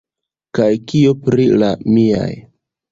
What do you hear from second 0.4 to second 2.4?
Kaj kio pri la miaj?